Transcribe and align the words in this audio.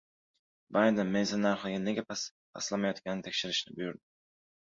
Bayden 0.77 1.11
benzin 1.17 1.43
narxi 1.47 1.75
nega 1.83 2.05
pastlamayotganini 2.13 3.27
tekshirishni 3.27 3.77
buyurdi 3.81 4.05